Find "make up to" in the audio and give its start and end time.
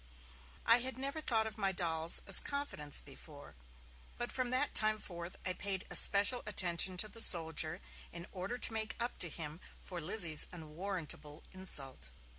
8.73-9.29